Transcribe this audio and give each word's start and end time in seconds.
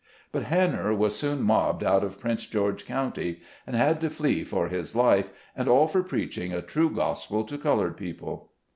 But 0.31 0.45
Hanner 0.45 0.95
was 0.95 1.15
soon 1.15 1.43
mobbed 1.43 1.83
out 1.83 2.03
of 2.03 2.19
Prince 2.19 2.47
George 2.47 2.87
County, 2.87 3.41
and 3.67 3.75
had 3.75 4.01
to 4.01 4.09
flee 4.09 4.43
for 4.43 4.67
his 4.67 4.95
life, 4.95 5.29
and 5.55 5.67
all 5.69 5.87
for 5.87 6.01
preaching 6.01 6.51
a 6.51 6.63
true 6.63 6.89
Gospel 6.89 7.43
to 7.43 7.55
colored 7.55 7.97
people. 7.97 8.49